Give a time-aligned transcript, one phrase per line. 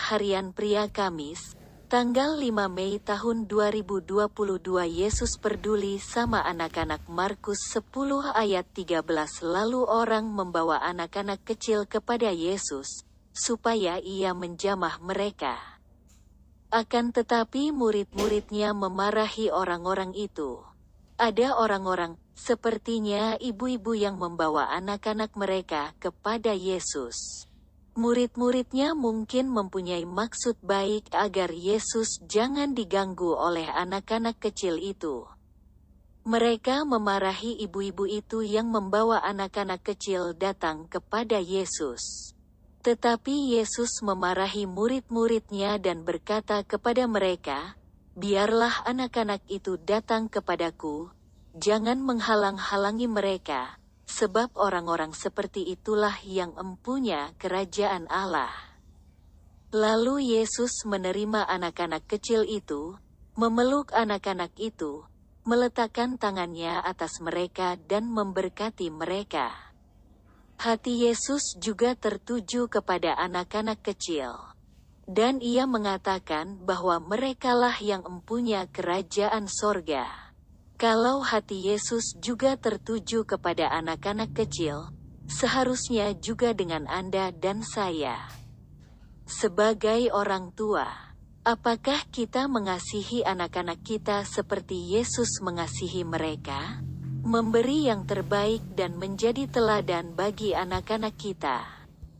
[0.00, 1.52] Harian Pria Kamis,
[1.92, 4.40] tanggal 5 Mei tahun 2022
[4.88, 9.04] Yesus peduli sama anak-anak Markus 10 ayat 13
[9.44, 13.04] Lalu orang membawa anak-anak kecil kepada Yesus,
[13.36, 15.60] supaya ia menjamah mereka.
[16.72, 20.64] Akan tetapi murid-muridnya memarahi orang-orang itu.
[21.20, 27.49] Ada orang-orang, sepertinya ibu-ibu yang membawa anak-anak mereka kepada Yesus.
[28.00, 35.28] Murid-muridnya mungkin mempunyai maksud baik agar Yesus jangan diganggu oleh anak-anak kecil itu.
[36.24, 42.32] Mereka memarahi ibu-ibu itu yang membawa anak-anak kecil datang kepada Yesus.
[42.80, 47.76] Tetapi Yesus memarahi murid-muridnya dan berkata kepada mereka,
[48.16, 51.12] Biarlah anak-anak itu datang kepadaku,
[51.52, 53.79] jangan menghalang-halangi mereka,
[54.20, 58.52] sebab orang-orang seperti itulah yang empunya kerajaan Allah.
[59.72, 63.00] Lalu Yesus menerima anak-anak kecil itu,
[63.40, 65.08] memeluk anak-anak itu,
[65.48, 69.48] meletakkan tangannya atas mereka dan memberkati mereka.
[70.60, 74.36] Hati Yesus juga tertuju kepada anak-anak kecil.
[75.08, 80.29] Dan ia mengatakan bahwa merekalah yang empunya kerajaan sorga.
[80.80, 84.88] Kalau hati Yesus juga tertuju kepada anak-anak kecil,
[85.28, 88.16] seharusnya juga dengan Anda dan saya.
[89.28, 90.88] Sebagai orang tua,
[91.44, 96.80] apakah kita mengasihi anak-anak kita seperti Yesus mengasihi mereka?
[97.28, 101.60] Memberi yang terbaik dan menjadi teladan bagi anak-anak kita.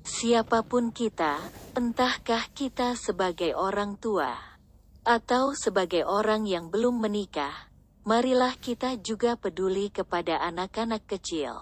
[0.00, 1.44] Siapa pun kita,
[1.76, 4.32] entahkah kita sebagai orang tua
[5.04, 7.75] atau sebagai orang yang belum menikah,
[8.06, 11.58] marilah kita juga peduli kepada anak-anak kecil.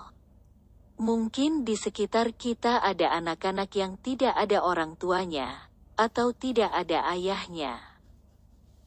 [1.01, 7.81] Mungkin di sekitar kita ada anak-anak yang tidak ada orang tuanya, atau tidak ada ayahnya,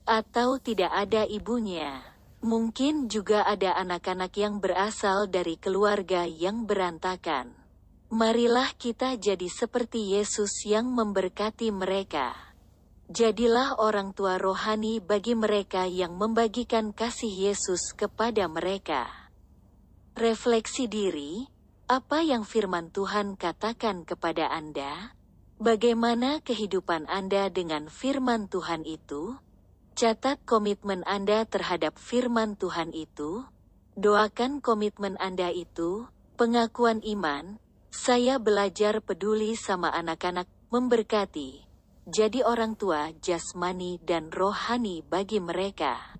[0.06, 2.06] atau tidak ada ibunya.
[2.46, 7.58] Mungkin juga ada anak-anak yang berasal dari keluarga yang berantakan.
[8.14, 12.38] Marilah kita jadi seperti Yesus yang memberkati mereka.
[13.08, 19.08] Jadilah orang tua rohani bagi mereka yang membagikan kasih Yesus kepada mereka.
[20.12, 21.48] Refleksi diri,
[21.88, 25.16] apa yang firman Tuhan katakan kepada Anda?
[25.56, 29.40] Bagaimana kehidupan Anda dengan firman Tuhan itu?
[29.96, 33.48] Catat komitmen Anda terhadap firman Tuhan itu.
[33.96, 37.56] Doakan komitmen Anda itu, pengakuan iman,
[37.88, 41.67] saya belajar peduli sama anak-anak, memberkati.
[42.08, 46.17] Jadi orang tua jasmani dan rohani bagi mereka.